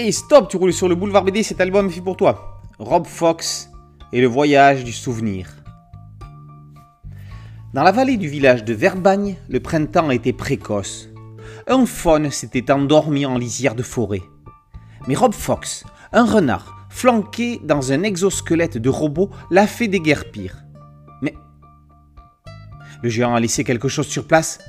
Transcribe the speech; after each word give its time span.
Et 0.00 0.12
stop, 0.12 0.48
tu 0.48 0.56
roules 0.56 0.72
sur 0.72 0.88
le 0.88 0.94
boulevard 0.94 1.24
BD, 1.24 1.42
cet 1.42 1.60
album 1.60 1.88
est 1.88 1.90
fait 1.90 2.00
pour 2.00 2.16
toi. 2.16 2.60
Rob 2.78 3.04
Fox 3.04 3.68
et 4.12 4.20
le 4.20 4.28
voyage 4.28 4.84
du 4.84 4.92
souvenir. 4.92 5.50
Dans 7.74 7.82
la 7.82 7.90
vallée 7.90 8.16
du 8.16 8.28
village 8.28 8.64
de 8.64 8.74
Verbagne, 8.74 9.34
le 9.48 9.58
printemps 9.58 10.12
était 10.12 10.32
précoce. 10.32 11.08
Un 11.66 11.84
faune 11.84 12.30
s'était 12.30 12.70
endormi 12.70 13.26
en 13.26 13.36
lisière 13.36 13.74
de 13.74 13.82
forêt. 13.82 14.22
Mais 15.08 15.16
Rob 15.16 15.34
Fox, 15.34 15.82
un 16.12 16.24
renard, 16.24 16.86
flanqué 16.90 17.60
dans 17.64 17.90
un 17.90 18.04
exosquelette 18.04 18.78
de 18.78 18.88
robot, 18.88 19.30
l'a 19.50 19.66
fait 19.66 19.88
déguerpir. 19.88 20.62
Mais 21.22 21.34
le 23.02 23.08
géant 23.08 23.34
a 23.34 23.40
laissé 23.40 23.64
quelque 23.64 23.88
chose 23.88 24.06
sur 24.06 24.28
place? 24.28 24.60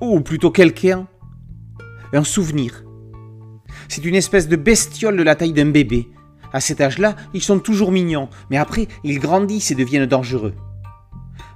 Ou 0.00 0.18
plutôt 0.22 0.50
quelqu'un? 0.50 1.06
Un 2.12 2.24
souvenir. 2.24 2.82
C'est 3.88 4.04
une 4.04 4.14
espèce 4.14 4.48
de 4.48 4.56
bestiole 4.56 5.16
de 5.16 5.22
la 5.22 5.34
taille 5.34 5.52
d'un 5.52 5.70
bébé. 5.70 6.08
À 6.52 6.60
cet 6.60 6.80
âge-là, 6.80 7.16
ils 7.32 7.42
sont 7.42 7.58
toujours 7.58 7.92
mignons, 7.92 8.28
mais 8.50 8.56
après, 8.56 8.88
ils 9.02 9.18
grandissent 9.18 9.70
et 9.70 9.74
deviennent 9.74 10.06
dangereux. 10.06 10.54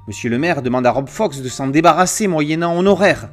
Monsieur 0.08 0.30
le 0.30 0.38
maire 0.38 0.62
demande 0.62 0.86
à 0.86 0.90
Rob 0.90 1.08
Fox 1.08 1.40
de 1.42 1.48
s'en 1.48 1.68
débarrasser 1.68 2.26
moyennant 2.26 2.76
honoraire. 2.76 3.30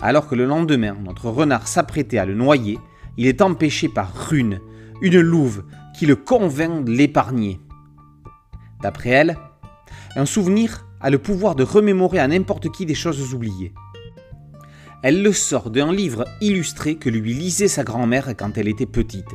Alors 0.00 0.26
que 0.26 0.34
le 0.34 0.46
lendemain, 0.46 0.96
notre 1.04 1.28
renard 1.28 1.68
s'apprêtait 1.68 2.18
à 2.18 2.26
le 2.26 2.34
noyer, 2.34 2.78
il 3.16 3.26
est 3.26 3.42
empêché 3.42 3.88
par 3.88 4.12
Rune, 4.12 4.60
une 5.00 5.20
louve, 5.20 5.64
qui 5.96 6.06
le 6.06 6.16
convainc 6.16 6.84
de 6.84 6.90
l'épargner. 6.90 7.60
D'après 8.82 9.10
elle, 9.10 9.38
un 10.16 10.26
souvenir 10.26 10.86
a 11.00 11.10
le 11.10 11.18
pouvoir 11.18 11.54
de 11.54 11.62
remémorer 11.62 12.18
à 12.18 12.28
n'importe 12.28 12.70
qui 12.70 12.86
des 12.86 12.94
choses 12.94 13.34
oubliées. 13.34 13.72
Elle 15.04 15.22
le 15.22 15.34
sort 15.34 15.68
d'un 15.68 15.92
livre 15.92 16.24
illustré 16.40 16.94
que 16.94 17.10
lui 17.10 17.34
lisait 17.34 17.68
sa 17.68 17.84
grand-mère 17.84 18.34
quand 18.38 18.56
elle 18.56 18.68
était 18.68 18.86
petite. 18.86 19.34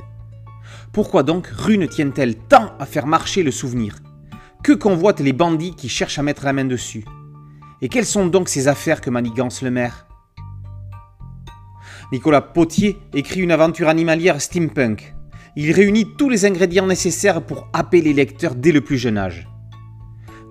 Pourquoi 0.91 1.21
donc 1.21 1.45
Rune 1.45 1.87
tient-elle 1.87 2.35
tant 2.35 2.73
à 2.79 2.87
faire 2.87 3.05
marcher 3.05 3.43
le 3.43 3.51
souvenir? 3.51 3.97
Que 4.63 4.71
convoitent 4.71 5.19
les 5.19 5.31
bandits 5.31 5.75
qui 5.75 5.87
cherchent 5.87 6.17
à 6.17 6.23
mettre 6.23 6.43
la 6.43 6.53
main 6.53 6.65
dessus? 6.65 7.05
Et 7.83 7.87
quelles 7.87 8.07
sont 8.07 8.25
donc 8.25 8.49
ces 8.49 8.67
affaires 8.67 8.99
que 8.99 9.11
manigance 9.11 9.61
le 9.61 9.69
maire? 9.69 10.07
Nicolas 12.11 12.41
Potier 12.41 12.97
écrit 13.13 13.41
une 13.41 13.51
aventure 13.51 13.89
animalière 13.89 14.41
steampunk. 14.41 15.13
Il 15.55 15.71
réunit 15.71 16.15
tous 16.17 16.29
les 16.29 16.45
ingrédients 16.45 16.87
nécessaires 16.87 17.43
pour 17.43 17.67
happer 17.73 18.01
les 18.01 18.13
lecteurs 18.13 18.55
dès 18.55 18.71
le 18.71 18.81
plus 18.81 18.97
jeune 18.97 19.19
âge. 19.19 19.47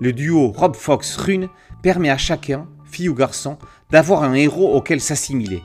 Le 0.00 0.12
duo 0.12 0.53
Rob 0.53 0.77
Fox-Rune 0.77 1.48
permet 1.83 2.09
à 2.09 2.19
chacun, 2.19 2.69
fille 2.91 3.08
ou 3.08 3.14
garçon, 3.14 3.58
d'avoir 3.91 4.22
un 4.22 4.34
héros 4.34 4.75
auquel 4.75 5.00
s'assimiler. 5.00 5.62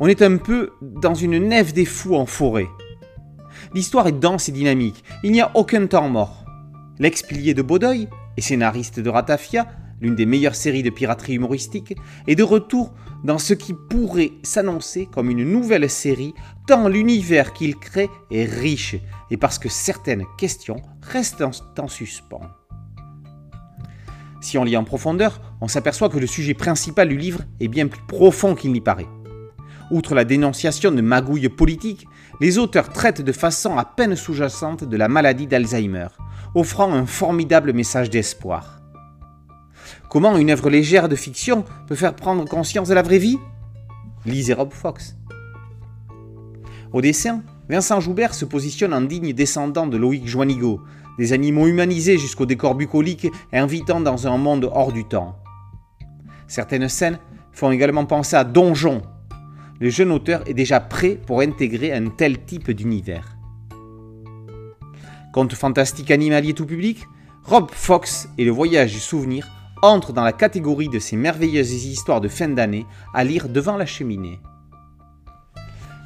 On 0.00 0.06
est 0.06 0.22
un 0.22 0.36
peu 0.36 0.72
dans 0.82 1.14
une 1.14 1.38
nef 1.38 1.72
des 1.72 1.84
fous 1.84 2.16
en 2.16 2.26
forêt. 2.26 2.68
L'histoire 3.74 4.06
est 4.06 4.12
dense 4.12 4.48
et 4.48 4.52
dynamique, 4.52 5.02
il 5.22 5.32
n'y 5.32 5.40
a 5.40 5.50
aucun 5.54 5.86
temps 5.86 6.08
mort. 6.08 6.44
L'ex-pilier 6.98 7.54
de 7.54 7.62
Baudeuil 7.62 8.08
et 8.36 8.40
scénariste 8.40 9.00
de 9.00 9.10
Ratafia, 9.10 9.66
l'une 10.00 10.14
des 10.14 10.26
meilleures 10.26 10.54
séries 10.54 10.82
de 10.82 10.90
piraterie 10.90 11.34
humoristique, 11.34 11.96
est 12.26 12.34
de 12.34 12.42
retour 12.42 12.92
dans 13.24 13.38
ce 13.38 13.54
qui 13.54 13.74
pourrait 13.74 14.32
s'annoncer 14.42 15.06
comme 15.06 15.30
une 15.30 15.44
nouvelle 15.44 15.88
série, 15.88 16.34
tant 16.66 16.88
l'univers 16.88 17.52
qu'il 17.54 17.76
crée 17.76 18.10
est 18.30 18.44
riche 18.44 18.96
et 19.30 19.36
parce 19.36 19.58
que 19.58 19.68
certaines 19.68 20.24
questions 20.38 20.82
restent 21.02 21.42
en 21.78 21.88
suspens. 21.88 22.42
Si 24.40 24.58
on 24.58 24.64
lit 24.64 24.76
en 24.76 24.84
profondeur, 24.84 25.40
on 25.60 25.68
s'aperçoit 25.68 26.08
que 26.08 26.18
le 26.18 26.26
sujet 26.26 26.54
principal 26.54 27.08
du 27.08 27.16
livre 27.16 27.40
est 27.60 27.68
bien 27.68 27.88
plus 27.88 28.02
profond 28.06 28.54
qu'il 28.54 28.72
n'y 28.72 28.80
paraît. 28.80 29.08
Outre 29.90 30.14
la 30.14 30.24
dénonciation 30.24 30.90
de 30.90 31.00
magouilles 31.00 31.48
politiques, 31.48 32.06
les 32.40 32.58
auteurs 32.58 32.90
traitent 32.90 33.22
de 33.22 33.32
façon 33.32 33.78
à 33.78 33.84
peine 33.84 34.16
sous-jacente 34.16 34.84
de 34.84 34.96
la 34.96 35.08
maladie 35.08 35.46
d'Alzheimer, 35.46 36.08
offrant 36.54 36.92
un 36.92 37.06
formidable 37.06 37.72
message 37.72 38.10
d'espoir. 38.10 38.80
Comment 40.10 40.36
une 40.36 40.50
œuvre 40.50 40.70
légère 40.70 41.08
de 41.08 41.16
fiction 41.16 41.64
peut 41.86 41.94
faire 41.94 42.14
prendre 42.14 42.48
conscience 42.48 42.88
de 42.88 42.94
la 42.94 43.02
vraie 43.02 43.18
vie? 43.18 43.38
Lisez 44.24 44.54
Rob 44.54 44.72
Fox. 44.72 45.16
Au 46.92 47.00
dessin, 47.00 47.42
Vincent 47.68 48.00
Joubert 48.00 48.34
se 48.34 48.44
positionne 48.44 48.94
en 48.94 49.00
digne 49.00 49.32
descendant 49.32 49.86
de 49.86 49.96
Loïc 49.96 50.26
Joanigo, 50.26 50.82
des 51.18 51.32
animaux 51.32 51.66
humanisés 51.66 52.18
jusqu'au 52.18 52.46
décor 52.46 52.74
bucolique 52.74 53.26
invitant 53.52 54.00
dans 54.00 54.28
un 54.28 54.36
monde 54.36 54.70
hors 54.72 54.92
du 54.92 55.04
temps. 55.04 55.36
Certaines 56.46 56.88
scènes 56.88 57.18
font 57.52 57.72
également 57.72 58.04
penser 58.04 58.36
à 58.36 58.44
Donjon. 58.44 59.02
Le 59.80 59.90
jeune 59.90 60.12
auteur 60.12 60.42
est 60.46 60.54
déjà 60.54 60.78
prêt 60.78 61.18
pour 61.26 61.40
intégrer 61.40 61.92
un 61.92 62.08
tel 62.08 62.44
type 62.44 62.70
d'univers. 62.70 63.36
Conte 65.32 65.54
fantastique 65.54 66.10
animalier 66.10 66.54
tout 66.54 66.66
public, 66.66 67.04
Rob 67.44 67.70
Fox 67.72 68.28
et 68.38 68.44
le 68.44 68.52
voyage 68.52 68.92
du 68.92 69.00
souvenir 69.00 69.48
entrent 69.82 70.12
dans 70.12 70.24
la 70.24 70.32
catégorie 70.32 70.88
de 70.88 70.98
ces 70.98 71.16
merveilleuses 71.16 71.84
histoires 71.84 72.20
de 72.20 72.28
fin 72.28 72.48
d'année 72.48 72.86
à 73.12 73.24
lire 73.24 73.48
devant 73.48 73.76
la 73.76 73.86
cheminée. 73.86 74.40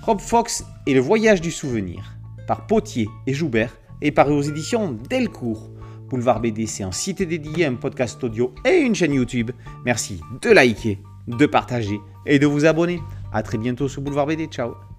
Rob 0.03 0.21
Fox 0.21 0.65
et 0.87 0.95
le 0.95 1.01
voyage 1.01 1.41
du 1.41 1.51
souvenir, 1.51 2.17
par 2.47 2.67
Potier 2.67 3.09
et 3.27 3.35
Joubert, 3.35 3.77
est 4.01 4.13
paru 4.13 4.33
aux 4.33 4.43
éditions 4.43 4.97
Delcourt. 5.11 5.71
Boulevard 6.09 6.41
BD, 6.41 6.67
c'est 6.67 6.83
un 6.83 6.91
site 6.91 7.23
dédié, 7.23 7.67
un 7.67 7.75
podcast 7.75 8.23
audio 8.25 8.55
et 8.65 8.79
une 8.79 8.95
chaîne 8.95 9.13
YouTube. 9.13 9.51
Merci 9.85 10.21
de 10.41 10.51
liker, 10.51 10.99
de 11.29 11.47
partager 11.47 12.01
et 12.27 12.39
de 12.39 12.47
vous 12.47 12.65
abonner. 12.65 13.01
A 13.33 13.43
très 13.43 13.59
bientôt 13.59 13.89
sur 13.89 14.03
Boulevard 14.03 14.27
BD. 14.27 14.47
Ciao 14.47 14.90